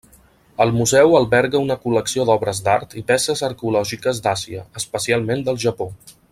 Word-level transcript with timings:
El 0.63 0.71
museu 0.77 1.11
alberga 1.17 1.61
una 1.65 1.77
col·lecció 1.83 2.25
d'obres 2.31 2.63
d'art 2.69 2.97
i 3.03 3.05
peces 3.13 3.45
arqueològiques 3.49 4.23
d'Àsia, 4.25 4.65
especialment 4.83 5.49
del 5.51 5.65
Japó. 5.67 5.93